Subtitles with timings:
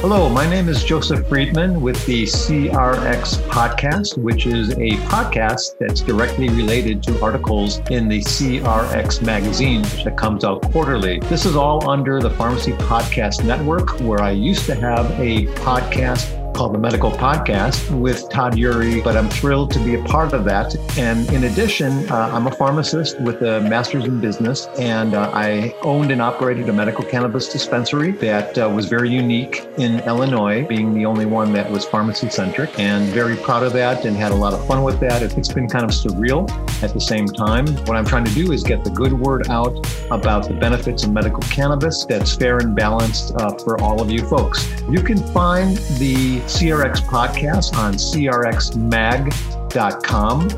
[0.00, 6.00] Hello, my name is Joseph Friedman with the CRX Podcast, which is a podcast that's
[6.00, 11.18] directly related to articles in the CRX magazine, that comes out quarterly.
[11.20, 16.45] This is all under the Pharmacy Podcast Network, where I used to have a podcast
[16.56, 20.46] called the Medical Podcast with Todd Eury, but I'm thrilled to be a part of
[20.46, 20.74] that.
[20.96, 25.74] And in addition, uh, I'm a pharmacist with a master's in business, and uh, I
[25.82, 30.94] owned and operated a medical cannabis dispensary that uh, was very unique in Illinois, being
[30.94, 34.34] the only one that was pharmacy centric, and very proud of that and had a
[34.34, 35.20] lot of fun with that.
[35.22, 36.50] It's been kind of surreal
[36.82, 37.66] at the same time.
[37.84, 39.76] What I'm trying to do is get the good word out
[40.10, 44.26] about the benefits of medical cannabis that's fair and balanced uh, for all of you
[44.26, 44.66] folks.
[44.88, 48.64] You can find the CRX podcast on crxmag.com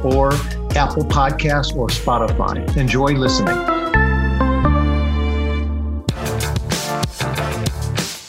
[0.05, 0.33] or
[0.77, 2.77] Apple Podcasts or Spotify.
[2.77, 3.57] Enjoy listening.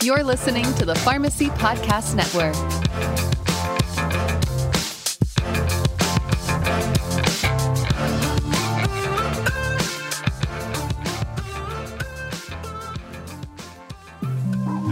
[0.01, 2.55] You're listening to the Pharmacy Podcast Network.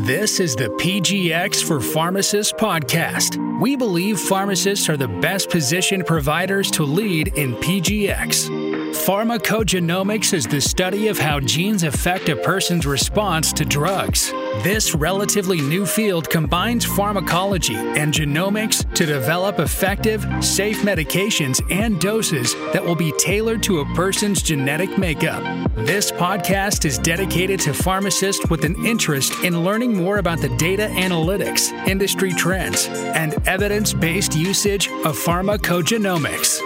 [0.07, 3.59] This is the PGX for Pharmacists podcast.
[3.59, 8.47] We believe pharmacists are the best positioned providers to lead in PGX.
[9.05, 14.31] Pharmacogenomics is the study of how genes affect a person's response to drugs.
[14.63, 22.55] This relatively new field combines pharmacology and genomics to develop effective, safe medications and doses
[22.73, 25.43] that will be tailored to a person's genetic makeup.
[25.75, 30.87] This podcast is dedicated to pharmacists with an interest in learning more about the data
[30.91, 36.61] analytics, industry trends, and evidence based usage of pharmacogenomics.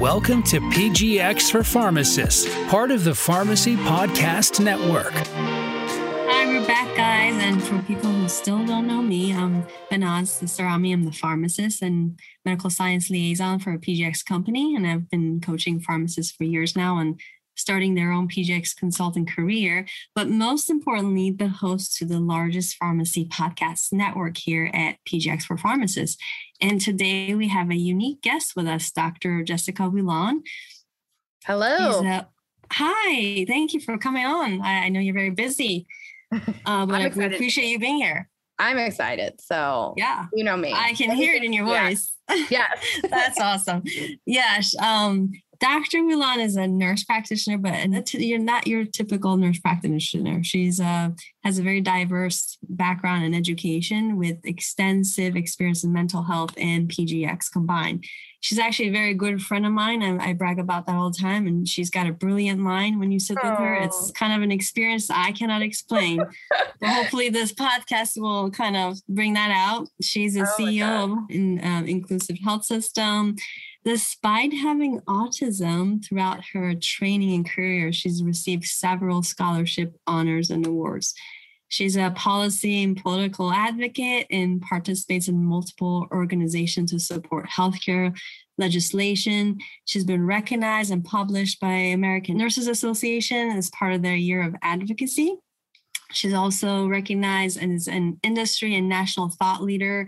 [0.00, 5.73] Welcome to PGX for Pharmacists, part of the Pharmacy Podcast Network.
[6.26, 7.34] Hi, we're back, guys.
[7.42, 10.92] And for people who still don't know me, I'm Banaz Sarami.
[10.92, 14.74] I'm the pharmacist and medical science liaison for a PGX company.
[14.74, 17.20] And I've been coaching pharmacists for years now and
[17.56, 23.26] starting their own PGX consulting career, but most importantly, the host to the largest pharmacy
[23.26, 26.20] podcast network here at PGX for Pharmacists.
[26.60, 29.42] And today we have a unique guest with us, Dr.
[29.42, 30.42] Jessica Whelan.
[31.44, 32.02] Hello.
[32.04, 32.26] A,
[32.72, 34.60] hi, thank you for coming on.
[34.62, 35.86] I, I know you're very busy,
[36.66, 38.28] uh, but I appreciate you being here.
[38.58, 39.40] I'm excited.
[39.40, 40.72] So yeah, you know me.
[40.72, 42.12] I can hear it in your voice.
[42.30, 43.00] Yeah, yes.
[43.10, 43.82] That's awesome.
[44.26, 44.74] Yes.
[44.78, 46.04] Um, Dr.
[46.04, 50.42] Whelan is a nurse practitioner, but you're not your typical nurse practitioner.
[50.42, 51.10] She's uh,
[51.42, 57.50] has a very diverse background in education with extensive experience in mental health and PGX
[57.52, 58.04] combined.
[58.44, 60.02] She's actually a very good friend of mine.
[60.02, 61.46] I, I brag about that all the time.
[61.46, 63.74] And she's got a brilliant mind when you sit with her.
[63.76, 66.18] It's kind of an experience I cannot explain.
[66.78, 69.88] but hopefully, this podcast will kind of bring that out.
[70.02, 73.36] She's a oh CEO in um, Inclusive Health System.
[73.82, 81.14] Despite having autism throughout her training and career, she's received several scholarship honors and awards.
[81.74, 88.16] She's a policy and political advocate and participates in multiple organizations to support healthcare
[88.58, 89.58] legislation.
[89.84, 94.54] She's been recognized and published by American Nurses Association as part of their year of
[94.62, 95.34] advocacy.
[96.12, 100.06] She's also recognized as an industry and national thought leader,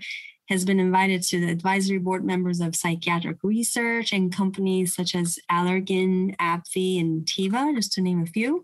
[0.48, 5.40] has been invited to the advisory board members of psychiatric research and companies such as
[5.50, 8.62] Allergan, AbbVie, and Teva, just to name a few.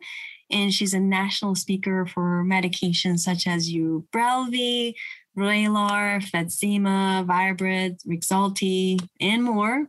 [0.52, 4.94] And she's a national speaker for medications such as Ubrelvy,
[5.36, 9.86] Vraylar, Fetzima, Viibryd, Rexulti, and more.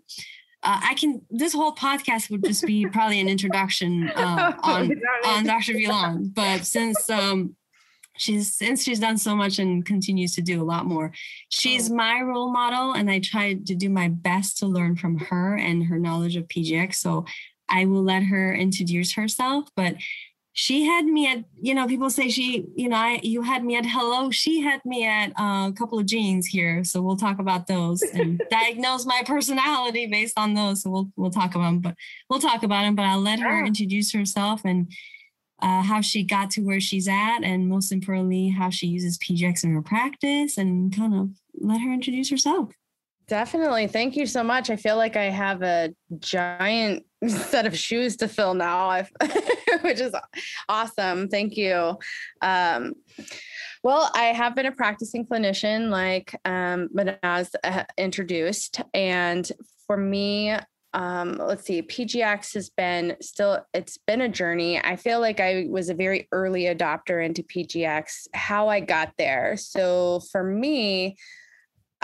[0.65, 1.21] Uh, I can.
[1.29, 4.91] This whole podcast would just be probably an introduction uh, on
[5.25, 5.73] on Dr.
[5.73, 7.55] Villan, but since um,
[8.15, 11.11] she's since she's done so much and continues to do a lot more,
[11.49, 11.95] she's Oh.
[11.95, 15.83] my role model, and I try to do my best to learn from her and
[15.87, 16.95] her knowledge of PGX.
[16.95, 17.25] So
[17.67, 19.95] I will let her introduce herself, but
[20.55, 23.75] she had me at you know people say she you know I you had me
[23.75, 26.83] at hello she had me at uh, a couple of genes here.
[26.83, 30.83] So we'll talk about those and diagnose my personality based on those.
[30.83, 31.95] So we'll we'll talk about them but
[32.29, 34.91] we'll talk about them but I'll let her introduce herself and
[35.61, 39.63] uh, how she got to where she's at and most importantly how she uses PGX
[39.63, 41.29] in her practice and kind of
[41.59, 42.69] let her introduce herself
[43.33, 43.87] Definitely.
[43.87, 44.69] Thank you so much.
[44.69, 49.07] I feel like I have a giant set of shoes to fill now,
[49.81, 50.13] which is
[50.69, 51.29] awesome.
[51.29, 51.97] Thank you.
[52.43, 52.93] Um,
[53.83, 58.81] well, I have been a practicing clinician, like um, Manaz uh, introduced.
[58.93, 59.51] And
[59.87, 60.55] for me,
[60.93, 64.79] um, let's see, PGX has been still, it's been a journey.
[64.79, 69.57] I feel like I was a very early adopter into PGX, how I got there.
[69.57, 71.17] So for me,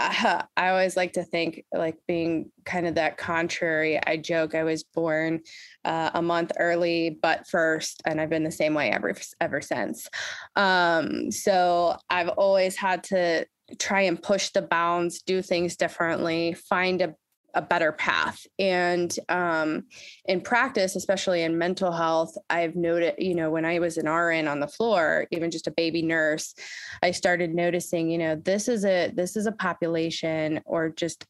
[0.00, 4.00] uh, I always like to think like being kind of that contrary.
[4.04, 5.40] I joke I was born
[5.84, 10.08] uh, a month early, but first, and I've been the same way ever ever since.
[10.56, 13.46] Um, so I've always had to
[13.78, 17.14] try and push the bounds, do things differently, find a
[17.54, 18.46] a better path.
[18.58, 19.84] And um,
[20.26, 24.48] in practice, especially in mental health, I've noted, you know, when I was an RN
[24.48, 26.54] on the floor, even just a baby nurse,
[27.02, 31.24] I started noticing, you know, this is a this is a population or just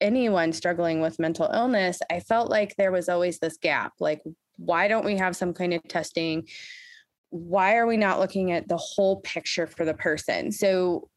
[0.00, 2.00] anyone struggling with mental illness.
[2.10, 3.92] I felt like there was always this gap.
[4.00, 4.22] Like,
[4.56, 6.48] why don't we have some kind of testing?
[7.30, 10.52] Why are we not looking at the whole picture for the person?
[10.52, 11.08] So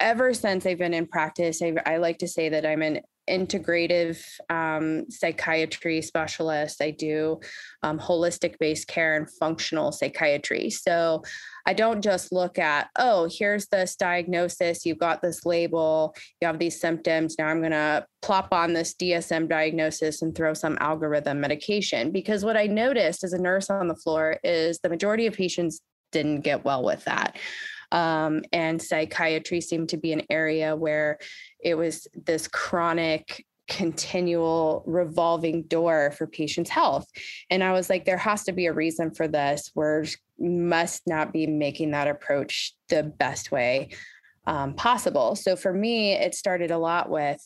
[0.00, 3.00] ever since I've been in practice, I, I like to say that I'm an
[3.30, 6.82] integrative um, psychiatry specialist.
[6.82, 7.40] I do
[7.82, 10.70] um, holistic based care and functional psychiatry.
[10.70, 11.22] So
[11.66, 16.58] I don't just look at, oh, here's this diagnosis, you've got this label, you have
[16.58, 17.36] these symptoms.
[17.38, 22.10] Now I'm going to plop on this DSM diagnosis and throw some algorithm medication.
[22.10, 25.80] Because what I noticed as a nurse on the floor is the majority of patients
[26.12, 27.36] didn't get well with that.
[27.92, 31.18] Um, and psychiatry seemed to be an area where
[31.62, 37.06] it was this chronic continual revolving door for patients' health.
[37.50, 39.70] And I was like, there has to be a reason for this.
[39.74, 40.04] We're
[40.38, 43.90] must not be making that approach the best way
[44.46, 45.36] um, possible.
[45.36, 47.40] So for me, it started a lot with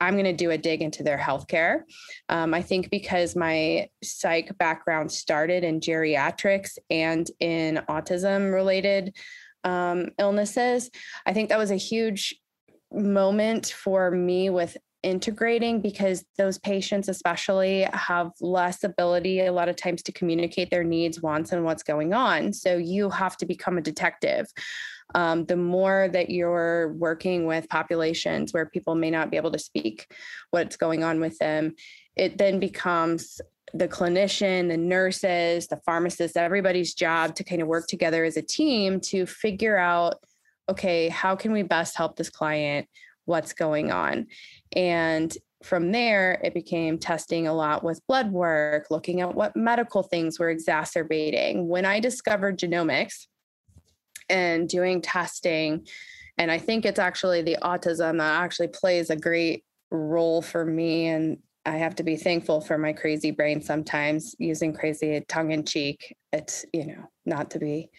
[0.00, 1.82] I'm going to do a dig into their healthcare.
[2.28, 9.16] Um, I think because my psych background started in geriatrics and in autism related
[9.64, 10.90] um, illnesses,
[11.26, 12.36] I think that was a huge
[12.92, 19.76] moment for me with integrating because those patients especially have less ability a lot of
[19.76, 22.52] times to communicate their needs wants and what's going on.
[22.52, 24.46] So you have to become a detective.
[25.14, 29.58] Um, the more that you're working with populations where people may not be able to
[29.58, 30.12] speak
[30.50, 31.74] what's going on with them
[32.18, 33.40] it then becomes
[33.74, 38.42] the clinician the nurses the pharmacists everybody's job to kind of work together as a
[38.42, 40.16] team to figure out
[40.68, 42.88] okay how can we best help this client
[43.26, 44.26] what's going on
[44.74, 50.02] and from there, it became testing a lot with blood work, looking at what medical
[50.02, 51.68] things were exacerbating.
[51.68, 53.26] When I discovered genomics
[54.28, 55.86] and doing testing,
[56.36, 61.08] and I think it's actually the autism that actually plays a great role for me.
[61.08, 65.64] And I have to be thankful for my crazy brain sometimes using crazy tongue in
[65.64, 66.16] cheek.
[66.32, 67.90] It's, you know, not to be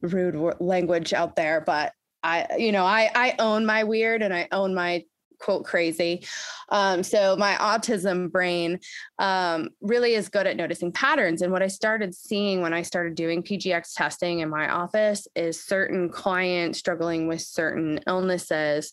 [0.00, 1.92] rude language out there, but
[2.22, 5.04] I, you know, I, I own my weird and I own my
[5.40, 6.24] quote crazy.
[6.68, 8.78] Um, so my autism brain
[9.18, 11.42] um, really is good at noticing patterns.
[11.42, 15.64] And what I started seeing when I started doing PGX testing in my office is
[15.64, 18.92] certain clients struggling with certain illnesses.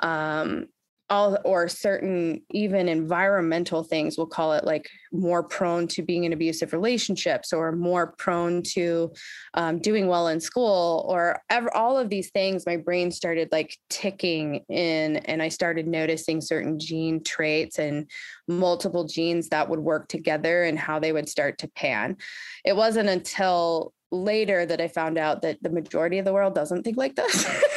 [0.00, 0.66] Um,
[1.08, 6.32] all or certain even environmental things we'll call it like more prone to being in
[6.32, 9.12] abusive relationships or more prone to
[9.54, 13.76] um, doing well in school or ever, all of these things my brain started like
[13.88, 18.10] ticking in and i started noticing certain gene traits and
[18.48, 22.16] multiple genes that would work together and how they would start to pan.
[22.64, 26.84] It wasn't until later that i found out that the majority of the world doesn't
[26.84, 27.44] think like this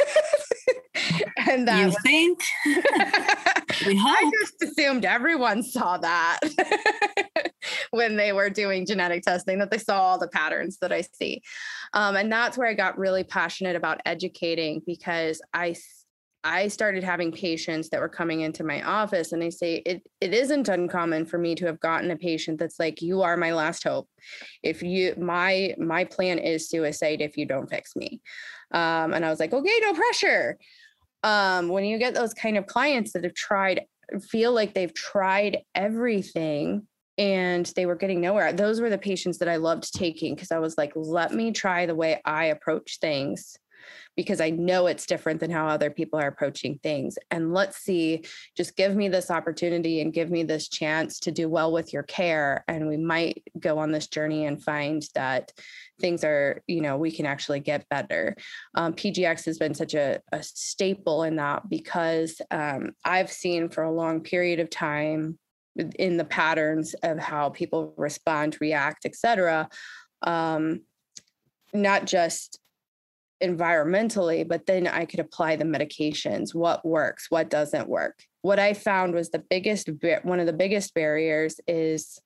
[1.49, 2.39] and that you think
[3.85, 4.17] we hope.
[4.17, 6.39] I just assumed everyone saw that
[7.91, 11.41] when they were doing genetic testing, that they saw all the patterns that I see.
[11.93, 15.75] Um, and that's where I got really passionate about educating because I
[16.41, 20.33] I started having patients that were coming into my office and they say it it
[20.33, 23.83] isn't uncommon for me to have gotten a patient that's like you are my last
[23.83, 24.07] hope.
[24.63, 28.21] If you my my plan is suicide if you don't fix me.
[28.71, 30.57] Um, and I was like, okay, no pressure
[31.23, 33.81] um, when you get those kind of clients that have tried,
[34.29, 38.53] feel like they've tried everything and they were getting nowhere.
[38.53, 41.85] Those were the patients that I loved taking because I was like, let me try
[41.85, 43.57] the way I approach things
[44.15, 47.17] because I know it's different than how other people are approaching things.
[47.31, 51.47] And let's see, just give me this opportunity and give me this chance to do
[51.47, 52.63] well with your care.
[52.67, 55.51] And we might go on this journey and find that
[55.99, 58.35] things are, you know, we can actually get better.
[58.75, 63.83] Um, PGX has been such a, a staple in that because um, I've seen for
[63.83, 65.37] a long period of time
[65.97, 69.69] in the patterns of how people respond, react, etc.
[70.23, 70.81] Um,
[71.73, 72.59] not just
[73.41, 78.23] environmentally, but then I could apply the medications, what works, what doesn't work.
[78.41, 79.89] What I found was the biggest,
[80.23, 82.19] one of the biggest barriers is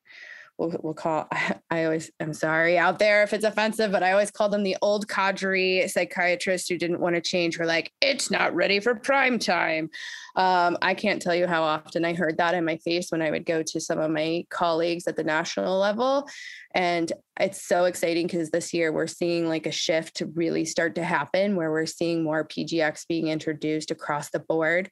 [0.57, 1.27] we'll, we'll call
[1.69, 4.77] i always i'm sorry out there if it's offensive but i always call them the
[4.81, 9.39] old cadre psychiatrists who didn't want to change were like it's not ready for prime
[9.39, 9.89] time.
[10.35, 13.31] Um, i can't tell you how often i heard that in my face when i
[13.31, 16.27] would go to some of my colleagues at the national level
[16.73, 20.95] and it's so exciting because this year we're seeing like a shift to really start
[20.95, 24.89] to happen where we're seeing more pgx being introduced across the board.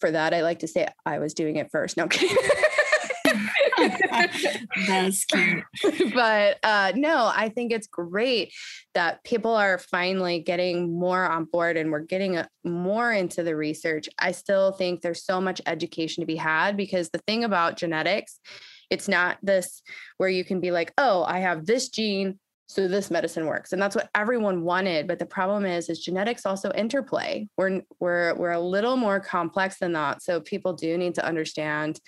[0.00, 2.36] For that i like to say i was doing it first no kidding
[4.86, 5.64] That's cute.
[6.14, 8.52] but uh, no, I think it's great
[8.94, 13.56] that people are finally getting more on board and we're getting a, more into the
[13.56, 14.08] research.
[14.18, 18.40] I still think there's so much education to be had because the thing about genetics,
[18.90, 19.82] it's not this
[20.18, 23.80] where you can be like, oh, I have this gene, so this medicine works and
[23.80, 28.50] that's what everyone wanted but the problem is is genetics also interplay we're we're we're
[28.50, 32.00] a little more complex than that so people do need to understand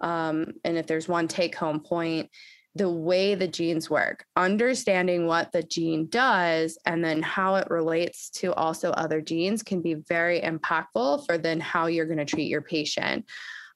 [0.00, 2.30] um, and if there's one take home point,
[2.74, 8.30] the way the genes work, understanding what the gene does and then how it relates
[8.30, 12.48] to also other genes can be very impactful for then how you're going to treat
[12.48, 13.24] your patient.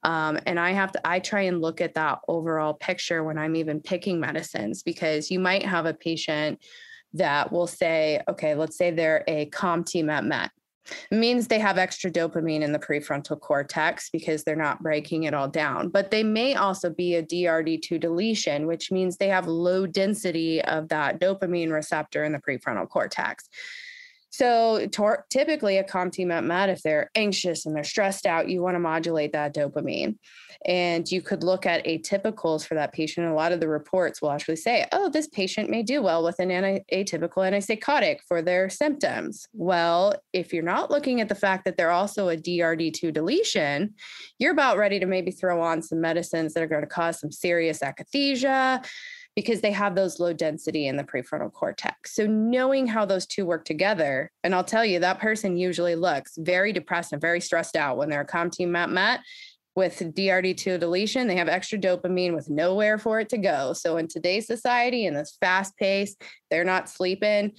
[0.04, 3.56] Um, and I have to, I try and look at that overall picture when I'm
[3.56, 6.60] even picking medicines because you might have a patient
[7.14, 10.50] that will say, okay, let's say they're a COMT MET
[11.10, 15.48] means they have extra dopamine in the prefrontal cortex because they're not breaking it all
[15.48, 15.88] down.
[15.88, 20.88] But they may also be a DRD2 deletion, which means they have low density of
[20.88, 23.48] that dopamine receptor in the prefrontal cortex.
[24.32, 28.80] So tor- typically a COMT-MET, if they're anxious and they're stressed out, you want to
[28.80, 30.16] modulate that dopamine.
[30.64, 33.26] And you could look at atypicals for that patient.
[33.26, 36.38] A lot of the reports will actually say, oh, this patient may do well with
[36.38, 39.46] an anti- atypical antipsychotic for their symptoms.
[39.52, 43.94] Well, if you're not looking at the fact that they're also a DRD2 deletion,
[44.38, 47.32] you're about ready to maybe throw on some medicines that are going to cause some
[47.32, 48.82] serious akathisia
[49.34, 52.14] because they have those low density in the prefrontal cortex.
[52.14, 56.34] So knowing how those two work together, and I'll tell you that person usually looks
[56.36, 59.20] very depressed and very stressed out when they're a COMT MET
[59.74, 63.72] with DRD2 deletion, they have extra dopamine with nowhere for it to go.
[63.72, 66.14] So in today's society, in this fast pace,
[66.50, 67.52] they're not sleeping,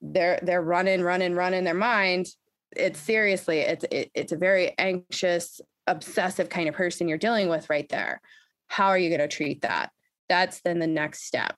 [0.00, 2.28] they're they're running, running, running their mind.
[2.74, 7.68] It's seriously, it's it, it's a very anxious, obsessive kind of person you're dealing with
[7.68, 8.22] right there.
[8.68, 9.90] How are you going to treat that?
[10.28, 11.54] That's then the next step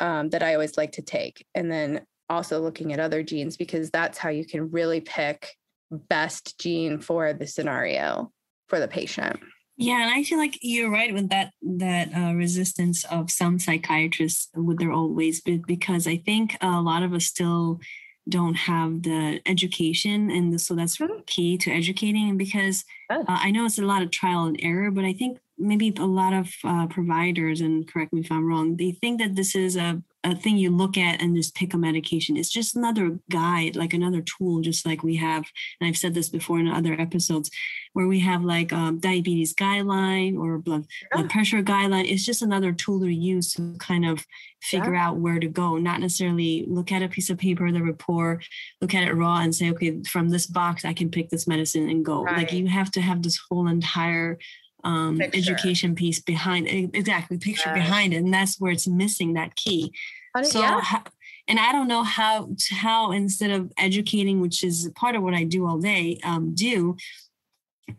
[0.00, 1.46] um, that I always like to take.
[1.54, 5.50] And then also looking at other genes because that's how you can really pick
[5.90, 8.32] best gene for the scenario
[8.68, 9.38] for the patient.
[9.78, 14.48] Yeah, and I feel like you're right with that that uh, resistance of some psychiatrists
[14.54, 17.80] with their old ways, because I think a lot of us still
[18.28, 21.20] don't have the education, and so that's mm-hmm.
[21.26, 22.28] key to educating.
[22.28, 25.38] And because uh, I know it's a lot of trial and error, but I think
[25.58, 29.36] maybe a lot of uh, providers, and correct me if I'm wrong, they think that
[29.36, 32.36] this is a, a thing you look at and just pick a medication.
[32.36, 35.44] It's just another guide, like another tool, just like we have.
[35.80, 37.50] And I've said this before in other episodes,
[37.92, 42.10] where we have like um, diabetes guideline or blood, blood pressure guideline.
[42.10, 44.26] It's just another tool to use to kind of
[44.62, 45.06] figure yeah.
[45.06, 48.44] out where to go, not necessarily look at a piece of paper, the report,
[48.80, 51.88] look at it raw and say, okay, from this box, I can pick this medicine
[51.88, 52.24] and go.
[52.24, 52.38] Right.
[52.38, 54.38] Like you have to have this whole entire
[54.84, 59.92] um, education piece behind exactly picture behind it and that's where it's missing that key.
[60.42, 60.80] So yeah.
[60.82, 61.02] how,
[61.48, 65.44] and i don't know how how instead of educating which is part of what i
[65.44, 66.94] do all day um, do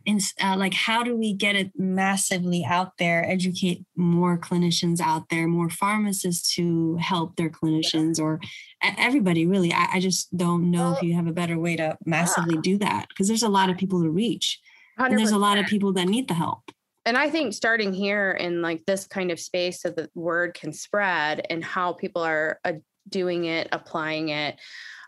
[0.05, 5.29] and uh, like how do we get it massively out there educate more clinicians out
[5.29, 8.39] there more pharmacists to help their clinicians or
[8.81, 9.74] everybody really.
[9.74, 12.62] I, I just don't know well, if you have a better way to massively yeah.
[12.62, 14.60] do that because there's a lot of people to reach
[15.00, 15.10] 100%.
[15.10, 16.72] and there's a lot of people that need the help
[17.08, 20.74] and I think starting here in like this kind of space so the word can
[20.74, 22.74] spread and how people are uh,
[23.08, 24.60] doing it, applying it,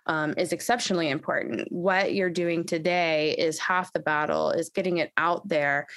[0.06, 1.70] um, is exceptionally important.
[1.70, 5.88] What you're doing today is half the battle, is getting it out there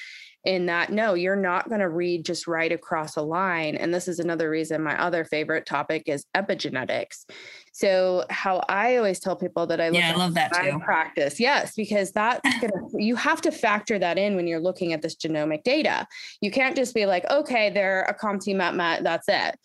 [0.44, 4.08] in that no you're not going to read just right across a line and this
[4.08, 7.24] is another reason my other favorite topic is epigenetics
[7.72, 10.78] so how i always tell people that i look yeah, I love that too.
[10.78, 15.02] practice yes because that's gonna you have to factor that in when you're looking at
[15.02, 16.06] this genomic data
[16.40, 19.58] you can't just be like okay they're a COMT met that's it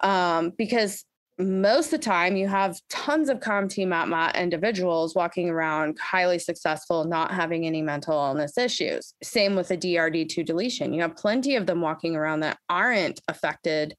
[0.00, 1.04] um, because
[1.38, 7.04] most of the time you have tons of COMT MET individuals walking around highly successful,
[7.04, 9.14] not having any mental illness issues.
[9.22, 10.92] Same with the DRD2 deletion.
[10.92, 13.96] You have plenty of them walking around that aren't affected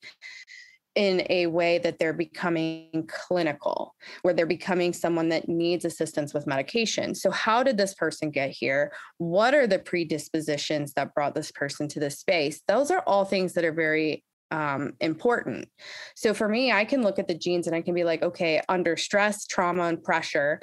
[0.95, 6.47] in a way that they're becoming clinical, where they're becoming someone that needs assistance with
[6.47, 7.13] medication.
[7.13, 8.91] So, how did this person get here?
[9.17, 12.61] What are the predispositions that brought this person to this space?
[12.67, 15.67] Those are all things that are very um, important.
[16.15, 18.61] So for me, I can look at the genes and I can be like, okay,
[18.69, 20.61] under stress, trauma, and pressure,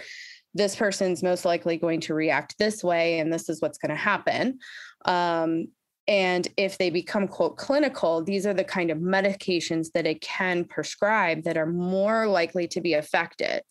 [0.55, 3.97] this person's most likely going to react this way, and this is what's going to
[3.97, 4.59] happen.
[5.05, 5.69] Um,
[6.09, 10.65] and if they become quote clinical, these are the kind of medications that it can
[10.65, 13.63] prescribe that are more likely to be affected.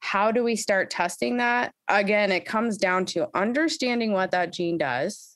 [0.00, 1.72] How do we start testing that?
[1.88, 5.32] Again, it comes down to understanding what that gene does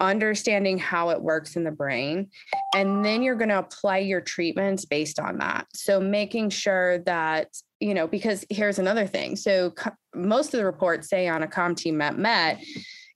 [0.00, 2.28] understanding how it works in the brain,
[2.74, 5.66] and then you're going to apply your treatments based on that.
[5.74, 7.48] So making sure that,
[7.80, 9.36] you know, because here's another thing.
[9.36, 9.74] So
[10.14, 12.60] most of the reports say on a COMT MET MET,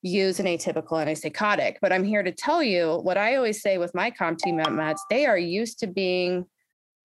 [0.03, 1.77] use an atypical antipsychotic.
[1.81, 5.03] But I'm here to tell you what I always say with my COMT MET METs,
[5.11, 6.45] they are used to being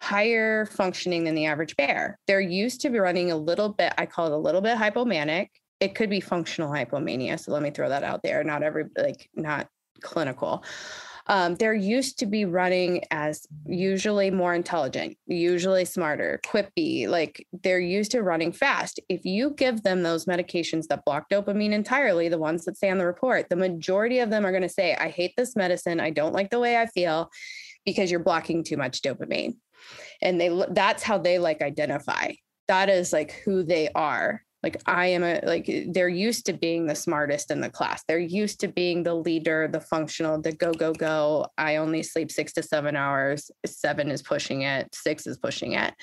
[0.01, 2.19] higher functioning than the average bear.
[2.27, 5.49] They're used to be running a little bit, I call it a little bit hypomanic
[5.79, 7.39] it could be functional hypomania.
[7.39, 8.43] So let me throw that out there.
[8.43, 9.67] Not every like not
[10.01, 10.63] clinical.
[11.27, 17.79] Um, they're used to be running as usually more intelligent, usually smarter, quippy, like they're
[17.79, 18.99] used to running fast.
[19.09, 22.97] If you give them those medications that block dopamine entirely, the ones that say on
[22.97, 25.99] the report, the majority of them are going to say, I hate this medicine.
[25.99, 27.29] I don't like the way I feel
[27.85, 29.57] because you're blocking too much dopamine.
[30.21, 32.33] And they that's how they like identify.
[32.67, 36.86] That is like who they are like i am a like they're used to being
[36.88, 38.03] the smartest in the class.
[38.08, 41.47] They're used to being the leader the functional the go go go.
[41.58, 43.49] I only sleep six to seven hours.
[43.65, 44.93] Seven is pushing it.
[44.93, 45.93] Six is pushing it.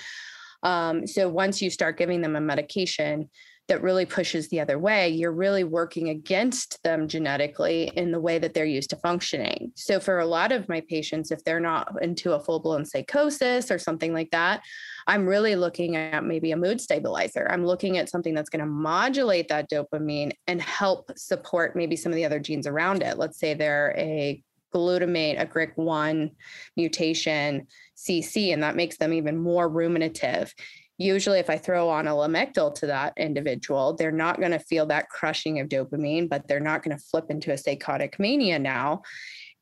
[0.62, 3.29] Um, so once you start giving them a medication
[3.68, 8.38] that really pushes the other way, you're really working against them genetically in the way
[8.38, 9.72] that they're used to functioning.
[9.74, 13.70] So, for a lot of my patients, if they're not into a full blown psychosis
[13.70, 14.62] or something like that,
[15.07, 17.46] I'm really looking at maybe a mood stabilizer.
[17.50, 22.12] I'm looking at something that's going to modulate that dopamine and help support maybe some
[22.12, 23.18] of the other genes around it.
[23.18, 24.42] Let's say they're a
[24.74, 26.33] glutamate, a GRIK1
[26.77, 30.53] mutation, CC, and that makes them even more ruminative
[30.98, 34.87] usually if i throw on a lamictal to that individual they're not going to feel
[34.87, 39.02] that crushing of dopamine but they're not going to flip into a psychotic mania now.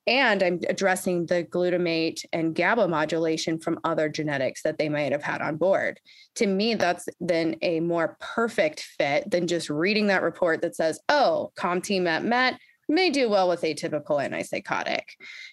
[0.07, 5.23] And i'm addressing the glutamate and gaba modulation from other genetics that they might have
[5.23, 6.01] had on board.
[6.37, 11.01] To me that's then a more perfect fit than just reading that report that says
[11.09, 12.59] oh COMT MET MET
[12.93, 15.03] may do well with atypical antipsychotic.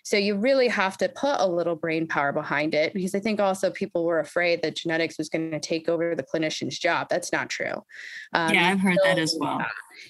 [0.04, 3.40] So you really have to put a little brain power behind it because I think
[3.40, 7.08] also people were afraid that genetics was going to take over the clinician's job.
[7.10, 7.84] That's not true.
[8.34, 9.66] Um, yeah, I've heard that as well.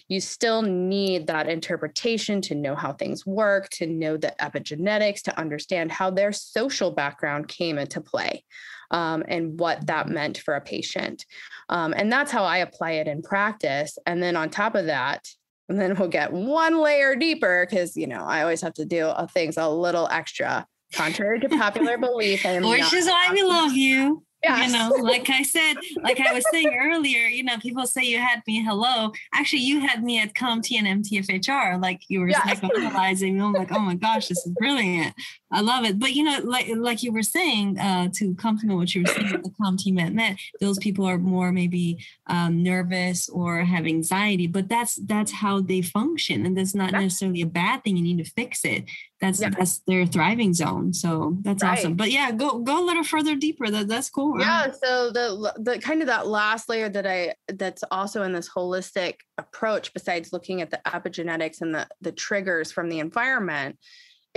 [0.07, 5.39] You still need that interpretation to know how things work, to know the epigenetics, to
[5.39, 8.43] understand how their social background came into play.
[8.91, 11.27] Um, and what that meant for a patient.
[11.69, 13.99] Um, and that's how I apply it in practice.
[14.07, 15.27] And then on top of that,
[15.69, 19.05] and then we'll get one layer deeper because, you know, I always have to do
[19.07, 20.65] uh, things a little extra.
[20.93, 24.23] Contrary to popular belief, I which is why we love you.
[24.43, 28.19] You know, like I said, like I was saying earlier, you know, people say you
[28.19, 29.11] had me hello.
[29.33, 31.81] Actually, you had me at COMT and MTFHR.
[31.81, 32.41] Like you were yes.
[32.47, 33.41] psychoanalyzing.
[33.41, 35.13] I'm like, oh my gosh, this is brilliant.
[35.51, 35.99] I love it.
[35.99, 39.33] But you know, like like you were saying, uh, to compliment what you were saying
[39.33, 44.47] at the COMT Met Met, those people are more maybe um, nervous or have anxiety,
[44.47, 46.45] but that's that's how they function.
[46.45, 47.97] And that's not necessarily a bad thing.
[47.97, 48.85] You need to fix it
[49.19, 49.49] that's yeah.
[49.49, 51.77] that's their thriving zone so that's right.
[51.77, 55.53] awesome but yeah go go a little further deeper that that's cool yeah so the
[55.57, 60.31] the kind of that last layer that i that's also in this holistic approach besides
[60.31, 63.77] looking at the epigenetics and the the triggers from the environment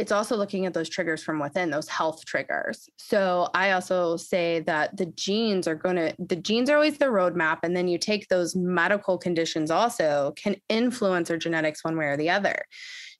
[0.03, 2.89] it's also looking at those triggers from within those health triggers.
[2.97, 7.07] So i also say that the genes are going to the genes are always the
[7.07, 12.07] roadmap and then you take those medical conditions also can influence our genetics one way
[12.07, 12.65] or the other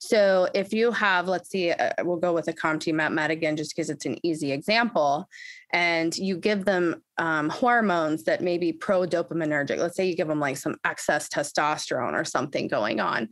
[0.03, 3.55] so if you have, let's see, uh, we'll go with a COMT Met Met again,
[3.55, 5.29] just because it's an easy example,
[5.71, 9.77] and you give them um, hormones that may be pro dopaminergic.
[9.77, 13.29] Let's say you give them like some excess testosterone or something going on.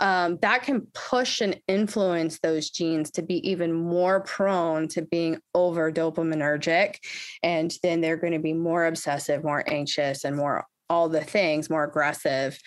[0.00, 5.38] Um, that can push and influence those genes to be even more prone to being
[5.54, 6.96] over dopaminergic.
[7.42, 11.68] And then they're going to be more obsessive, more anxious, and more all the things,
[11.68, 12.58] more aggressive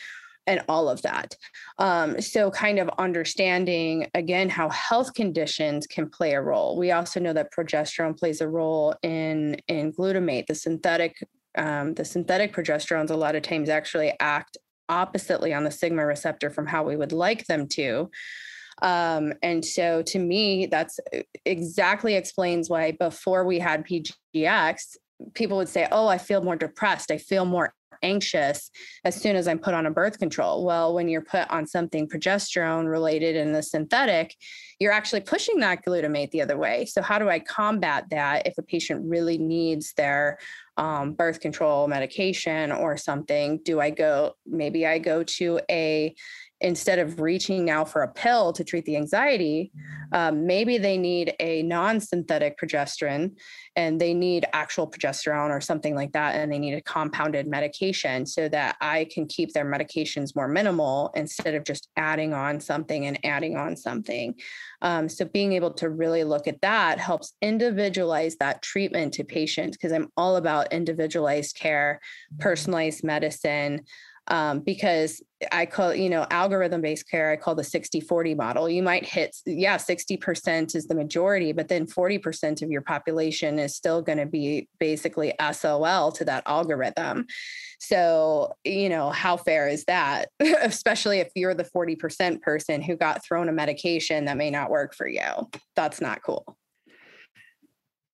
[0.47, 1.35] and all of that.
[1.77, 6.77] Um, so, kind of understanding again how health conditions can play a role.
[6.77, 10.47] We also know that progesterone plays a role in in glutamate.
[10.47, 11.15] The synthetic
[11.57, 14.57] um, the synthetic progesterones a lot of times actually act
[14.89, 18.09] oppositely on the sigma receptor from how we would like them to.
[18.81, 24.97] Um, and so to me, that's uh, exactly explains why before we had PGX,
[25.33, 27.11] people would say, Oh, I feel more depressed.
[27.11, 28.69] I feel more anxious
[29.03, 30.65] as soon as I'm put on a birth control.
[30.65, 34.35] Well, when you're put on something progesterone related in the synthetic,
[34.79, 36.85] you're actually pushing that glutamate the other way.
[36.85, 40.37] So, how do I combat that if a patient really needs their
[40.77, 43.59] um, birth control medication or something?
[43.63, 46.15] Do I go, maybe I go to a
[46.61, 49.71] instead of reaching now for a pill to treat the anxiety,
[50.11, 53.31] um, maybe they need a non synthetic progesterone
[53.75, 56.35] and they need actual progesterone or something like that.
[56.35, 61.11] And they need a compounded medication so that I can keep their medications more minimal
[61.15, 64.35] instead of just adding on something and adding on something.
[64.81, 69.77] Um, so being able to really look at that helps individualize that treatment to patients
[69.77, 71.99] because I'm all about individualized care,
[72.39, 73.81] personalized medicine
[74.29, 78.69] um, because I call, you know, algorithm based care, I call the 60 40 model.
[78.69, 83.75] You might hit, yeah, 60% is the majority, but then 40% of your population is
[83.75, 87.25] still going to be basically SOL to that algorithm.
[87.79, 90.29] So, you know, how fair is that?
[90.39, 94.95] Especially if you're the 40% person who got thrown a medication that may not work
[94.95, 95.21] for you.
[95.75, 96.57] That's not cool.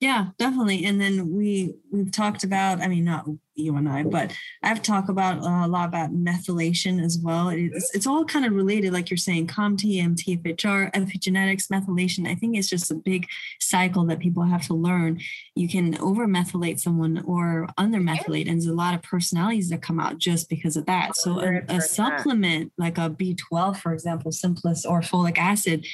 [0.03, 0.83] Yeah, definitely.
[0.83, 5.07] And then we we've talked about, I mean, not you and I, but I've talked
[5.07, 7.47] about uh, a lot about methylation as well.
[7.47, 12.27] It's, it's all kind of related, like you're saying, COMT, MTFHR, epigenetics, methylation.
[12.27, 13.27] I think it's just a big
[13.61, 15.21] cycle that people have to learn.
[15.55, 19.81] You can over methylate someone or under methylate, and there's a lot of personalities that
[19.81, 21.15] come out just because of that.
[21.15, 25.87] So a, a supplement like a B12, for example, Simplest or folic acid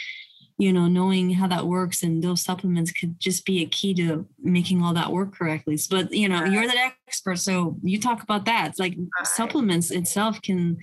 [0.59, 4.27] you know, knowing how that works and those supplements could just be a key to
[4.43, 5.79] making all that work correctly.
[5.89, 8.67] But you know, you're the expert, so you talk about that.
[8.67, 10.77] It's like supplements itself can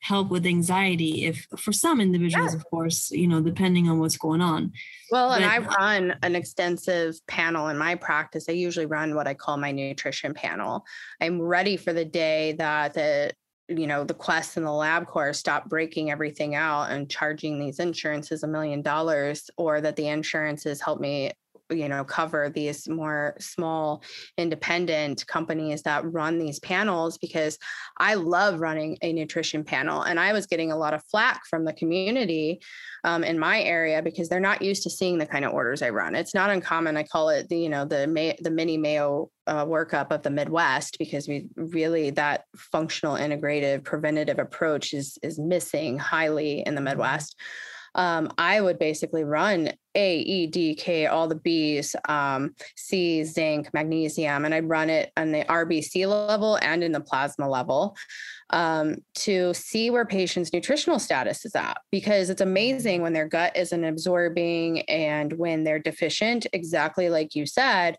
[0.00, 2.58] help with anxiety if for some individuals yeah.
[2.58, 4.70] of course you know depending on what's going on
[5.10, 9.26] well but, and i run an extensive panel in my practice i usually run what
[9.26, 10.84] i call my nutrition panel
[11.22, 13.32] i'm ready for the day that the
[13.68, 18.42] you know the quest and the labcorp stop breaking everything out and charging these insurances
[18.42, 21.30] a million dollars or that the insurances help me
[21.70, 24.02] you know cover these more small
[24.36, 27.58] independent companies that run these panels because
[27.98, 31.64] i love running a nutrition panel and i was getting a lot of flack from
[31.64, 32.60] the community
[33.04, 35.90] um, in my area because they're not used to seeing the kind of orders i
[35.90, 36.14] run.
[36.14, 39.64] It's not uncommon i call it the you know the May, the mini mayo uh,
[39.66, 45.98] workup of the midwest because we really that functional integrative preventative approach is is missing
[45.98, 47.36] highly in the midwest
[47.94, 53.72] um, I would basically run A, E, D, K, all the B's, um, C, zinc,
[53.72, 57.96] magnesium, and I'd run it on the RBC level and in the plasma level
[58.50, 61.78] um, to see where patients' nutritional status is at.
[61.90, 67.46] Because it's amazing when their gut isn't absorbing and when they're deficient, exactly like you
[67.46, 67.96] said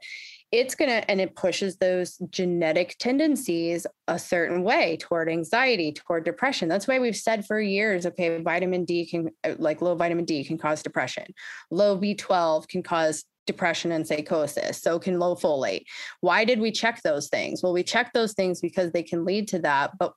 [0.51, 6.23] it's going to and it pushes those genetic tendencies a certain way toward anxiety toward
[6.23, 10.25] depression that's why we've said for years okay vitamin d can uh, like low vitamin
[10.25, 11.25] d can cause depression
[11.71, 14.81] low b12 can cause depression and psychosis.
[14.81, 15.83] So can low folate.
[16.21, 17.61] Why did we check those things?
[17.61, 19.97] Well, we check those things because they can lead to that.
[19.97, 20.13] But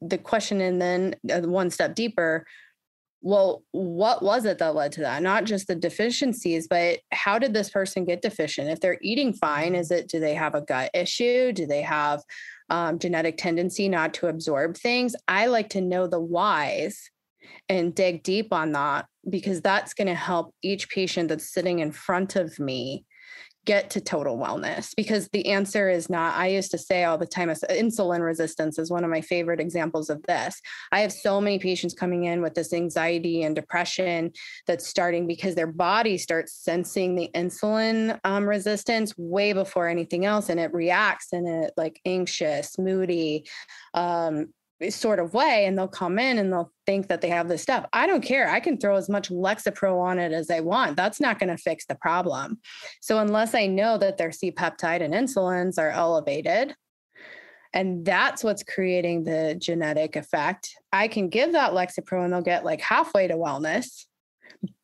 [0.00, 2.46] the question, and then uh, one step deeper,
[3.20, 5.22] well, what was it that led to that?
[5.22, 8.68] Not just the deficiencies, but how did this person get deficient?
[8.68, 11.52] If they're eating fine, is it do they have a gut issue?
[11.52, 12.22] Do they have
[12.70, 15.16] um, genetic tendency not to absorb things?
[15.26, 17.10] I like to know the whys
[17.68, 21.92] and dig deep on that because that's going to help each patient that's sitting in
[21.92, 23.04] front of me
[23.66, 27.26] get to total wellness because the answer is not i used to say all the
[27.26, 30.60] time insulin resistance is one of my favorite examples of this.
[30.92, 34.32] I have so many patients coming in with this anxiety and depression
[34.66, 40.48] that's starting because their body starts sensing the insulin um, resistance way before anything else
[40.48, 43.46] and it reacts in it like anxious moody
[43.94, 44.52] um,
[44.90, 47.84] sort of way and they'll come in and they'll think that they have this stuff.
[47.92, 48.48] I don't care.
[48.48, 50.96] I can throw as much Lexapro on it as I want.
[50.96, 52.60] That's not going to fix the problem.
[53.00, 56.74] So unless I know that their C peptide and insulins are elevated,
[57.74, 62.64] and that's what's creating the genetic effect, I can give that Lexapro and they'll get
[62.64, 64.06] like halfway to wellness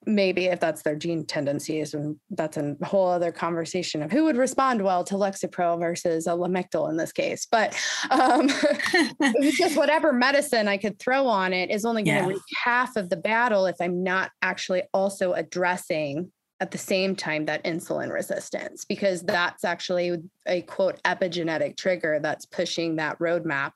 [0.06, 4.37] maybe if that's their gene tendencies and that's a whole other conversation of who would
[4.37, 7.74] respond well to lexapro versus a lamictal in this case but
[8.10, 8.48] um,
[9.42, 12.40] just whatever medicine i could throw on it is only going to yeah.
[12.62, 17.64] half of the battle if i'm not actually also addressing at the same time that
[17.64, 23.72] insulin resistance because that's actually a quote epigenetic trigger that's pushing that roadmap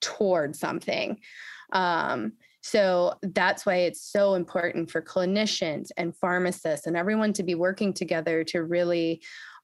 [0.00, 1.18] toward something
[1.72, 2.32] um,
[2.66, 7.92] so that's why it's so important for clinicians and pharmacists and everyone to be working
[7.92, 9.20] together to really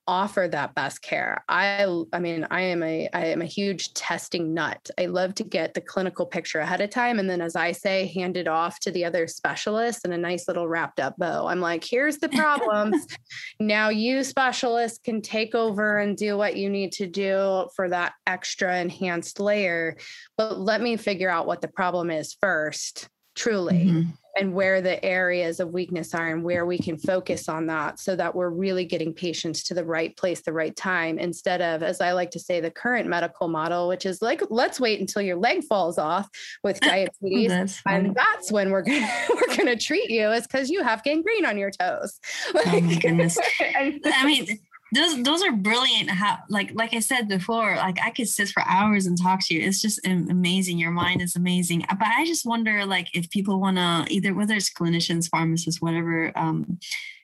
[0.06, 1.44] offer that best care.
[1.48, 4.90] I I mean, I am a I am a huge testing nut.
[4.98, 8.06] I love to get the clinical picture ahead of time and then as I say,
[8.06, 11.46] hand it off to the other specialists in a nice little wrapped up bow.
[11.46, 13.06] I'm like, here's the problems.
[13.60, 18.14] now you specialists can take over and do what you need to do for that
[18.26, 19.96] extra enhanced layer.
[20.36, 23.08] But let me figure out what the problem is first,
[23.40, 23.86] truly.
[23.86, 24.10] Mm-hmm.
[24.36, 28.14] and where the areas of weakness are and where we can focus on that so
[28.14, 32.00] that we're really getting patients to the right place the right time instead of as
[32.00, 35.36] i like to say the current medical model which is like let's wait until your
[35.36, 36.28] leg falls off
[36.62, 40.82] with diabetes that's and that's when we're gonna we're gonna treat you is because you
[40.82, 42.20] have gangrene on your toes.
[42.54, 43.38] Oh my goodness.
[43.60, 44.58] I mean
[44.92, 48.62] those those are brilliant how like like i said before like i could sit for
[48.66, 49.60] hours and talk to you.
[49.60, 50.78] It's just amazing.
[50.78, 51.84] Your mind is amazing.
[51.88, 56.32] But i just wonder like if people want to either whether it's clinicians pharmacists whatever
[56.36, 56.78] um,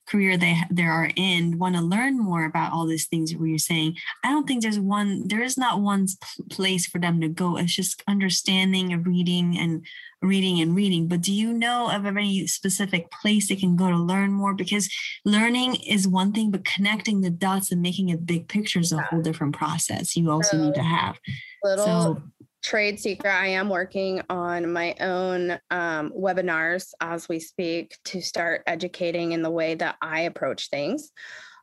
[0.06, 3.96] career they they are in want to learn more about all these things you're saying.
[4.24, 6.06] I don't think there's one there is not one
[6.50, 7.56] place for them to go.
[7.56, 9.84] It's just understanding and reading and
[10.22, 13.96] reading and reading but do you know of any specific place they can go to
[13.96, 14.54] learn more?
[14.54, 14.88] Because
[15.24, 19.02] learning is one thing but connecting the dots and making a big picture is a
[19.02, 21.18] whole different process you also so, need to have.
[21.62, 22.22] little so
[22.62, 28.62] trade secret i am working on my own um, webinars as we speak to start
[28.66, 31.12] educating in the way that i approach things.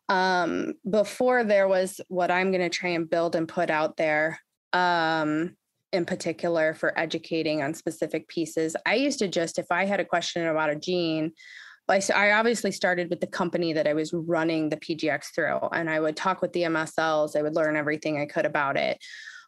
[0.09, 4.39] Um, before there was what i'm going to try and build and put out there
[4.73, 5.55] um,
[5.93, 8.75] in particular for educating on specific pieces.
[8.85, 11.31] I used to just, if I had a question about a gene,
[11.87, 15.89] I, I obviously started with the company that I was running the PGX through, and
[15.89, 17.35] I would talk with the MSLs.
[17.35, 18.97] I would learn everything I could about it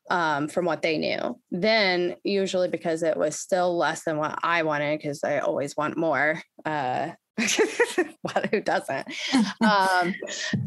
[0.10, 1.40] um, from what they knew.
[1.50, 5.98] Then, usually because it was still less than what I wanted, because I always want
[5.98, 6.42] more.
[6.64, 7.12] Uh,
[8.52, 9.08] who doesn't?
[9.62, 10.14] um,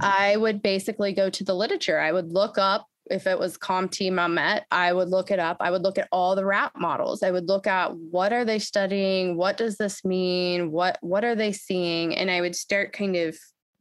[0.01, 1.99] I would basically go to the literature.
[1.99, 5.59] I would look up if it was COMT Met Met, I would look it up.
[5.61, 7.23] I would look at all the rat models.
[7.23, 9.37] I would look at what are they studying?
[9.37, 10.71] What does this mean?
[10.71, 12.15] What what are they seeing?
[12.17, 13.37] And I would start kind of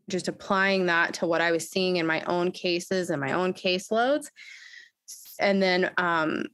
[0.10, 3.54] just applying that to what I was seeing in my own cases and my own
[3.54, 4.28] caseloads.
[5.40, 6.46] And then um,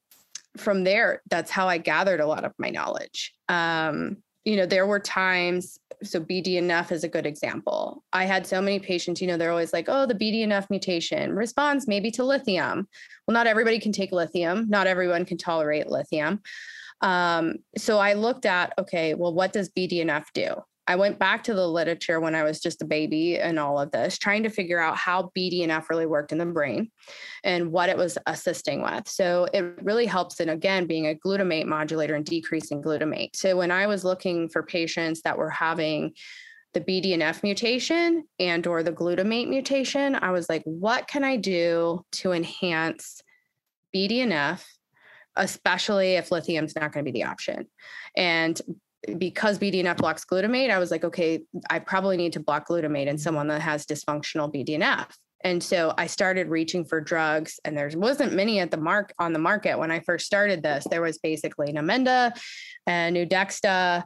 [0.58, 3.34] from there, that's how I gathered a lot of my knowledge.
[3.50, 8.04] Um, you know, there were times so BDNF is a good example.
[8.12, 11.88] I had so many patients, you know, they're always like, oh, the BDNF mutation responds
[11.88, 12.88] maybe to lithium.
[13.28, 16.42] Well, not everybody can take lithium, not everyone can tolerate lithium.
[17.02, 20.56] Um, so I looked at, okay, well, what does BDNF do?
[20.86, 23.92] I went back to the literature when I was just a baby and all of
[23.92, 26.92] this, trying to figure out how BDNF really worked in the brain
[27.44, 29.08] and what it was assisting with.
[29.08, 33.36] So it really helps in, again, being a glutamate modulator and decreasing glutamate.
[33.36, 36.14] So when I was looking for patients that were having
[36.74, 42.04] the BDNF mutation and or the glutamate mutation, I was like, what can I do
[42.14, 43.22] to enhance
[43.96, 44.66] BDNF,
[45.36, 47.68] especially if lithium's not going to be the option?
[48.18, 48.60] And
[49.18, 53.18] because BDNF blocks glutamate, I was like, okay, I probably need to block glutamate in
[53.18, 55.08] someone that has dysfunctional BDNF.
[55.44, 59.34] And so I started reaching for drugs, and there wasn't many at the mark on
[59.34, 60.86] the market when I first started this.
[60.90, 62.32] There was basically Namenda
[62.88, 64.06] and Nuedexta,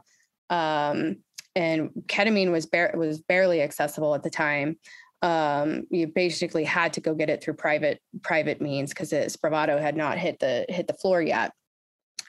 [0.50, 1.16] um,
[1.54, 4.78] and ketamine was bar- was barely accessible at the time.
[5.22, 9.96] Um, you basically had to go get it through private private means because Spravato had
[9.96, 11.52] not hit the hit the floor yet.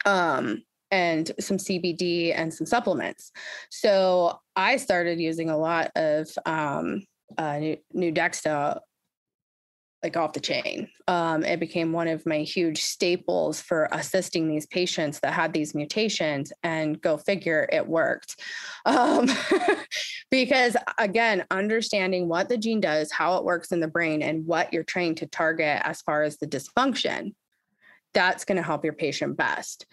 [0.06, 3.32] Um, and some CBD and some supplements.
[3.69, 7.04] So I started using a lot of um,
[7.38, 7.60] uh,
[7.95, 8.80] Nuedexta
[10.04, 10.88] like off the chain.
[11.08, 15.75] Um, it became one of my huge staples for assisting these patients that had these
[15.75, 18.39] mutations, and go figure, it worked.
[18.86, 19.30] Um,
[20.32, 24.71] because again, understanding what the gene does, how it works in the brain, and what
[24.71, 27.34] you're trying to target as far as the dysfunction
[28.13, 29.86] that's going to help your patient best.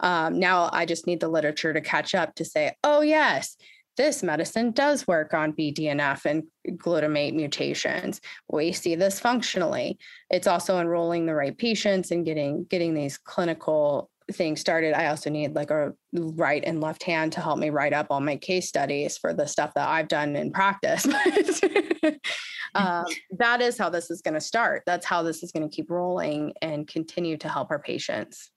[0.00, 3.56] Um, now I just need the literature to catch up to say, oh, yes,
[3.96, 6.44] this medicine does work on BDNF and
[6.78, 8.20] glutamate mutations.
[8.48, 9.98] We see this functionally.
[10.30, 14.94] It's also enrolling the right patients and getting getting these clinical things started.
[14.94, 18.20] I also need like a right and left hand to help me write up all
[18.20, 21.06] my case studies for the stuff that I've done in practice.
[22.74, 23.04] um,
[23.38, 24.82] that is how this is going to start.
[24.86, 28.50] That's how this is going to keep rolling and continue to help our patients.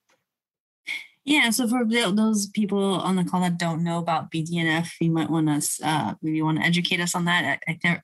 [1.25, 5.29] Yeah, so for those people on the call that don't know about BDNF, you might
[5.29, 7.61] want to uh, maybe want to educate us on that.
[7.67, 8.01] I, think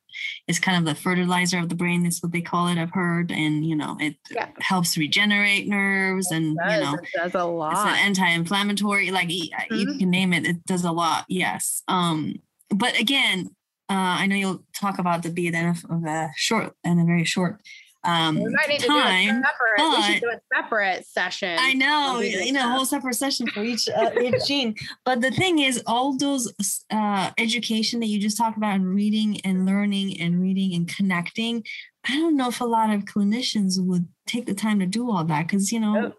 [0.48, 2.04] it's kind of the fertilizer of the brain.
[2.04, 2.78] That's what they call it.
[2.78, 4.50] I've heard, and you know, it yeah.
[4.60, 7.72] helps regenerate nerves, and does, you know, it does a lot.
[7.72, 9.12] It's an anti-inflammatory.
[9.12, 9.76] Like mm-hmm.
[9.76, 10.46] you can name it.
[10.46, 11.26] It does a lot.
[11.30, 11.84] Yes.
[11.88, 12.36] Um,
[12.70, 13.56] but again,
[13.90, 17.62] uh, I know you'll talk about the BDNF of a short and a very short
[18.06, 19.98] um, we might need to time, do separate.
[19.98, 21.58] we should do a separate session.
[21.60, 24.76] I know, you know, a whole separate session for each uh, each gene.
[25.04, 26.54] But the thing is, all those
[26.92, 31.64] uh, education that you just talked about, and reading and learning and reading and connecting.
[32.08, 35.24] I don't know if a lot of clinicians would take the time to do all
[35.26, 36.08] that because you know.
[36.08, 36.14] Oh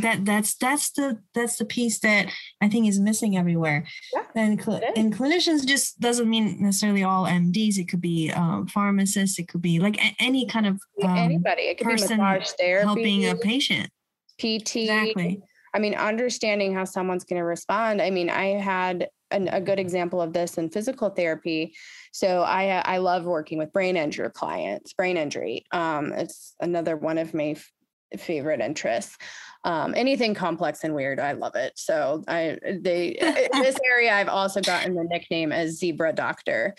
[0.00, 2.26] that that's that's the that's the piece that
[2.60, 3.86] I think is missing everywhere.
[4.12, 7.78] Yeah, and cl- and clinicians just doesn't mean necessarily all MDs.
[7.78, 9.38] It could be um, pharmacists.
[9.38, 11.62] It could be like a- any kind of um, anybody.
[11.62, 13.90] It could person be massage therapy, helping a patient.
[14.38, 14.76] PT.
[14.76, 15.42] Exactly.
[15.74, 18.00] I mean, understanding how someone's going to respond.
[18.00, 21.74] I mean, I had an, a good example of this in physical therapy.
[22.12, 24.92] So I I love working with brain injury clients.
[24.92, 25.64] Brain injury.
[25.72, 27.72] Um, it's another one of my f-
[28.20, 29.18] favorite interests
[29.64, 31.72] um, anything complex and weird, I love it.
[31.76, 33.08] So I they
[33.52, 36.74] in this area, I've also gotten the nickname as Zebra Doctor.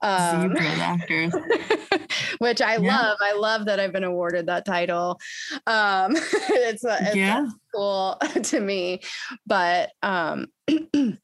[0.00, 1.30] Um, Zebra Doctor,
[2.38, 2.96] which I yeah.
[2.96, 3.18] love.
[3.20, 5.18] I love that I've been awarded that title.
[5.66, 7.48] Um, it's, it's yeah.
[7.74, 9.00] cool to me,
[9.44, 10.46] but um,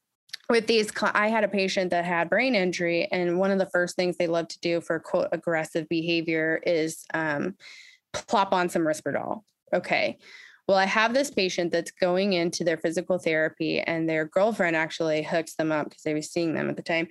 [0.47, 3.95] with these i had a patient that had brain injury and one of the first
[3.95, 7.55] things they love to do for quote aggressive behavior is um,
[8.13, 9.41] plop on some risperdal
[9.73, 10.19] okay
[10.67, 15.21] well, I have this patient that's going into their physical therapy, and their girlfriend actually
[15.21, 17.07] hooks them up because they were seeing them at the time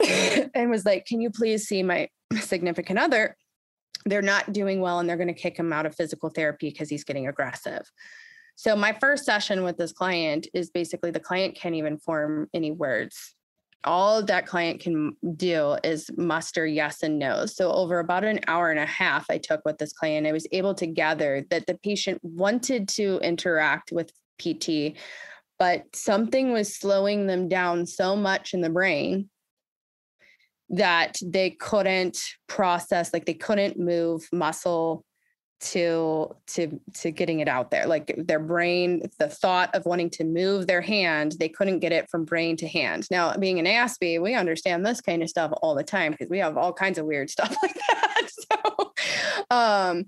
[0.54, 2.08] and was like, Can you please see my
[2.40, 3.36] significant other?
[4.04, 6.88] They're not doing well, and they're going to kick him out of physical therapy because
[6.88, 7.90] he's getting aggressive.
[8.54, 12.70] So, my first session with this client is basically the client can't even form any
[12.70, 13.34] words
[13.84, 17.46] all that client can do is muster yes and no.
[17.46, 20.46] So, over about an hour and a half, I took with this client, I was
[20.52, 24.96] able to gather that the patient wanted to interact with PT,
[25.58, 29.30] but something was slowing them down so much in the brain
[30.70, 35.04] that they couldn't process, like they couldn't move muscle
[35.60, 37.86] to to to getting it out there.
[37.86, 42.08] Like their brain the thought of wanting to move their hand they couldn't get it
[42.10, 43.06] from brain to hand.
[43.10, 46.38] Now being an aspie we understand this kind of stuff all the time because we
[46.38, 48.92] have all kinds of weird stuff like that so
[49.50, 50.04] um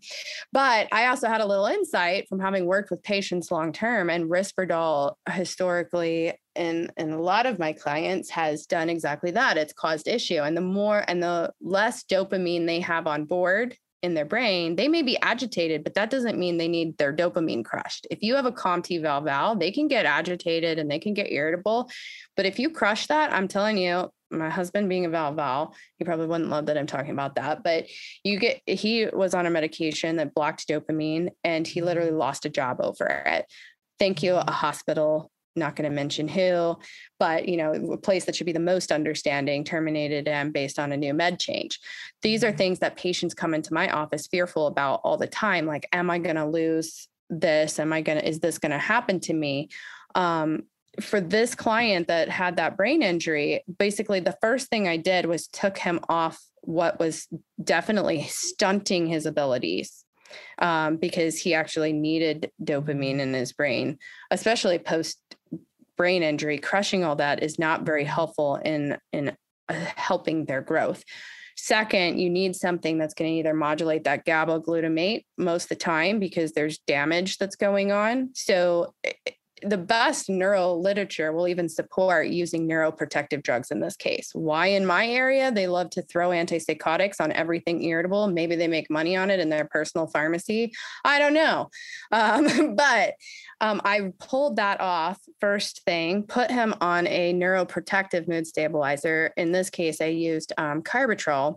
[0.52, 4.30] but i also had a little insight from having worked with patients long term and
[4.30, 9.56] risperdal historically in in a lot of my clients has done exactly that.
[9.56, 14.14] It's caused issue and the more and the less dopamine they have on board in
[14.14, 18.06] their brain, they may be agitated, but that doesn't mean they need their dopamine crushed.
[18.10, 21.30] If you have a COMT val val, they can get agitated and they can get
[21.30, 21.90] irritable.
[22.36, 26.04] But if you crush that, I'm telling you, my husband being a val val, he
[26.04, 27.62] probably wouldn't love that I'm talking about that.
[27.62, 27.86] But
[28.24, 32.18] you get, he was on a medication that blocked dopamine and he literally mm.
[32.18, 33.46] lost a job over it.
[33.98, 36.76] Thank you, a hospital not going to mention who,
[37.20, 40.90] but you know, a place that should be the most understanding terminated him based on
[40.90, 41.78] a new med change.
[42.22, 42.56] These are mm-hmm.
[42.58, 45.66] things that patients come into my office fearful about all the time.
[45.66, 47.78] Like, am I going to lose this?
[47.78, 49.68] Am I going to, is this going to happen to me?
[50.16, 50.64] Um,
[51.00, 55.46] for this client that had that brain injury, basically the first thing I did was
[55.46, 57.28] took him off what was
[57.62, 60.04] definitely stunting his abilities
[60.58, 63.98] um, because he actually needed dopamine in his brain,
[64.30, 65.18] especially post
[66.00, 66.56] brain injury.
[66.56, 69.36] Crushing all that is not very helpful in in
[69.68, 71.04] uh, helping their growth.
[71.58, 75.76] Second, you need something that's going to either modulate that GABA glutamate most of the
[75.76, 78.30] time because there's damage that's going on.
[78.32, 78.94] So
[79.62, 84.30] the best neural literature will even support using neuroprotective drugs in this case.
[84.34, 88.28] Why in my area they love to throw antipsychotics on everything irritable?
[88.28, 90.72] Maybe they make money on it in their personal pharmacy.
[91.04, 91.70] I don't know,
[92.12, 93.14] um, but
[93.60, 96.24] um, I pulled that off first thing.
[96.24, 99.32] Put him on a neuroprotective mood stabilizer.
[99.36, 101.56] In this case, I used um, Carbatrol.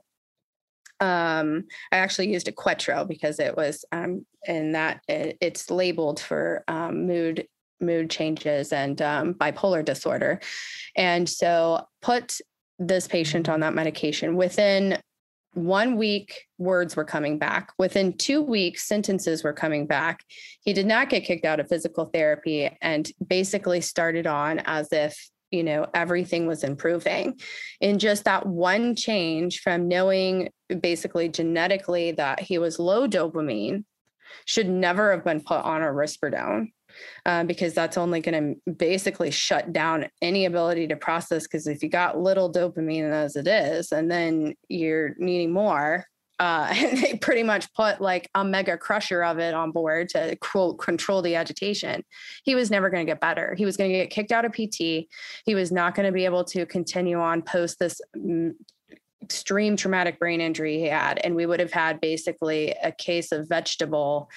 [0.99, 6.63] Um, I actually used Equetro because it was um, in that it, it's labeled for
[6.67, 7.47] um, mood
[7.79, 10.39] mood changes and um, bipolar disorder.
[10.95, 12.39] And so put
[12.79, 14.35] this patient on that medication.
[14.35, 14.97] Within
[15.53, 17.71] one week, words were coming back.
[17.77, 20.23] Within two weeks, sentences were coming back.
[20.61, 25.29] He did not get kicked out of physical therapy and basically started on as if
[25.51, 27.39] you know everything was improving
[27.79, 30.49] in just that one change from knowing
[30.81, 33.83] basically genetically that he was low dopamine
[34.45, 36.71] should never have been put on a risperidone
[37.25, 41.43] uh, because that's only going to basically shut down any ability to process.
[41.43, 46.05] Because if you got little dopamine as it is, and then you're needing more,
[46.39, 50.35] uh, and they pretty much put like a mega crusher of it on board to
[50.37, 52.03] quote control the agitation.
[52.43, 53.55] He was never going to get better.
[53.57, 55.07] He was going to get kicked out of PT.
[55.45, 58.51] He was not going to be able to continue on post this mm,
[59.21, 63.47] extreme traumatic brain injury he had, and we would have had basically a case of
[63.47, 64.29] vegetable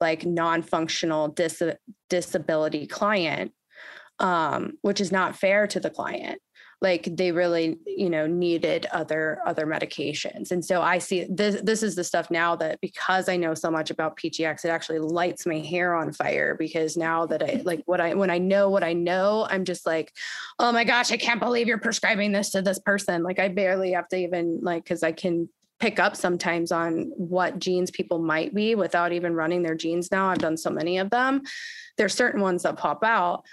[0.00, 1.62] like non-functional dis-
[2.08, 3.52] disability client
[4.20, 6.40] um, which is not fair to the client.
[6.80, 10.52] Like they really you know needed other other medications.
[10.52, 13.68] And so i see this this is the stuff now that because i know so
[13.68, 17.82] much about pgx it actually lights my hair on fire because now that i like
[17.86, 20.12] what i when i know what i know i'm just like
[20.60, 23.24] oh my gosh i can't believe you're prescribing this to this person.
[23.24, 25.48] Like i barely have to even like because i can
[25.80, 30.28] pick up sometimes on what genes people might be without even running their genes now.
[30.28, 31.42] I've done so many of them.
[31.96, 33.44] There's certain ones that pop out.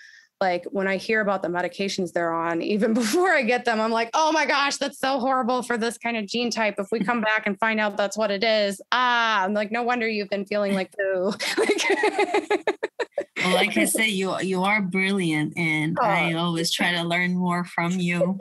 [0.42, 3.92] Like when I hear about the medications they're on, even before I get them, I'm
[3.92, 6.76] like, oh my gosh, that's so horrible for this kind of gene type.
[6.78, 9.84] If we come back and find out that's what it is, ah, I'm like, no
[9.84, 11.34] wonder you've been feeling like poo.
[13.38, 16.06] well, like I said, you you are brilliant, and oh.
[16.06, 18.38] I always try to learn more from you.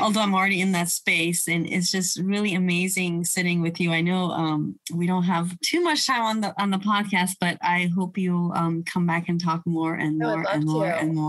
[0.00, 3.92] Although I'm already in that space, and it's just really amazing sitting with you.
[3.92, 7.58] I know um, we don't have too much time on the on the podcast, but
[7.62, 10.96] I hope you'll um, come back and talk more and more and more to.
[10.96, 11.27] and more.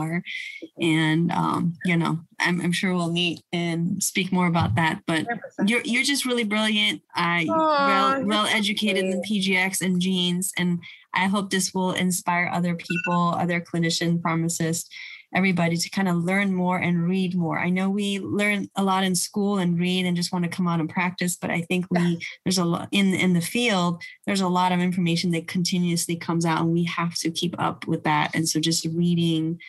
[0.81, 5.01] And um, you know, I'm, I'm, sure we'll meet and speak more about that.
[5.05, 7.01] But you you're you're just really brilliant.
[7.15, 10.79] I well well educated in PGX and genes and
[11.13, 14.89] I hope this will inspire other people, other clinician pharmacists,
[15.33, 17.59] everybody to kind of learn more and read more.
[17.59, 20.67] I know we learn a lot in school and read and just want to come
[20.67, 24.01] out and practice, but I think we there's a lot in in the field.
[24.25, 27.87] There's a lot of information that continuously comes out, and we have to keep up
[27.87, 28.31] with that.
[28.33, 29.59] And so, just reading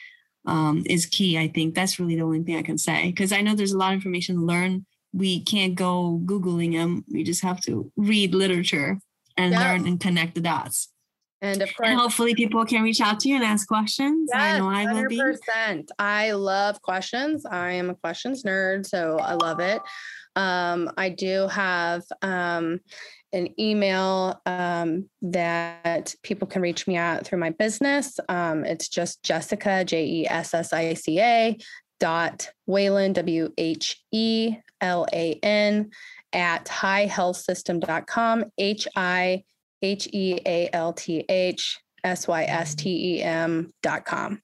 [0.46, 1.38] um, is key.
[1.38, 3.78] I think that's really the only thing I can say because I know there's a
[3.78, 4.86] lot of information to learn.
[5.12, 7.04] We can't go googling them.
[7.12, 8.98] We just have to read literature
[9.36, 9.60] and yeah.
[9.60, 10.88] learn and connect the dots.
[11.42, 14.28] And of course, and hopefully people can reach out to you and ask questions.
[14.32, 15.76] Yes, I know I will 100%.
[15.76, 15.84] be.
[15.98, 17.46] I love questions.
[17.46, 19.80] I am a questions nerd, so I love it.
[20.36, 22.80] Um, I do have um,
[23.32, 28.18] an email um, that people can reach me at through my business.
[28.28, 31.56] Um, it's just Jessica, J E S S I C A
[31.98, 35.90] dot Whelan, W H E L A N
[36.32, 39.44] at hihealthsystem.com, H I
[39.82, 44.40] H E A L T H S Y S T E M dot com.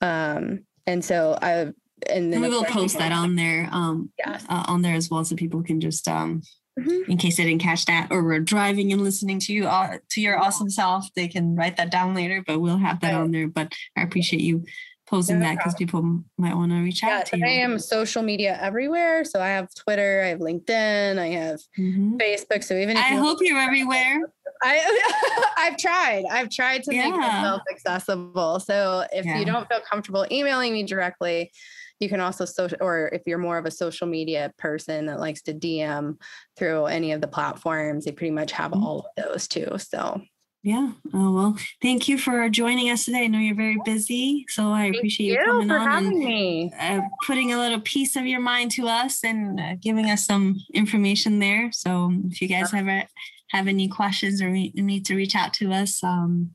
[0.00, 1.72] Um, and so I
[2.10, 4.44] and then we will post that on there um yes.
[4.48, 6.42] Uh, on there as well so people can just um
[6.78, 7.10] mm-hmm.
[7.10, 10.20] in case they didn't catch that or we're driving and listening to you uh, to
[10.20, 13.20] your awesome self they can write that down later but we'll have that right.
[13.20, 14.64] on there but i appreciate you
[15.06, 17.46] posing no that because people might want to reach out to you.
[17.46, 19.24] I am social media everywhere.
[19.24, 22.16] So I have Twitter, I have LinkedIn, I have mm-hmm.
[22.16, 22.64] Facebook.
[22.64, 24.32] So even if I you hope you're everywhere.
[24.62, 26.24] I I've tried.
[26.30, 27.10] I've tried to yeah.
[27.10, 28.58] make myself accessible.
[28.60, 29.38] So if yeah.
[29.38, 31.52] you don't feel comfortable emailing me directly,
[32.00, 35.42] you can also social or if you're more of a social media person that likes
[35.42, 36.16] to DM
[36.56, 38.84] through any of the platforms, they pretty much have mm-hmm.
[38.84, 39.78] all of those too.
[39.78, 40.20] So
[40.62, 40.92] Yeah.
[41.14, 43.24] Oh, well, thank you for joining us today.
[43.24, 46.12] I know you're very busy, so I Thank appreciate you, you coming for on having
[46.12, 46.72] and me.
[46.78, 50.56] uh, putting a little piece of your mind to us and uh, giving us some
[50.74, 51.70] information there.
[51.72, 53.04] So if you guys ever
[53.50, 56.50] have any questions or re- need to reach out to us, um,